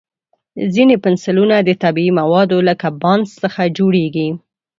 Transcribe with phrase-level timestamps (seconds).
[0.73, 4.27] ځینې پنسلونه د طبیعي موادو لکه بانس څخه جوړېږي.